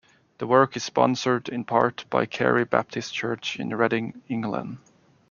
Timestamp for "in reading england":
3.59-4.79